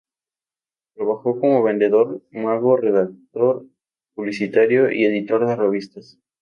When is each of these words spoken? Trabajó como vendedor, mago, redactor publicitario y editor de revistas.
Trabajó 0.95 1.39
como 1.39 1.61
vendedor, 1.61 2.23
mago, 2.31 2.75
redactor 2.75 3.67
publicitario 4.15 4.91
y 4.91 5.05
editor 5.05 5.45
de 5.45 5.55
revistas. 5.55 6.17